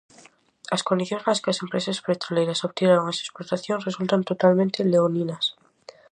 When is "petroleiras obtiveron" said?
2.07-3.05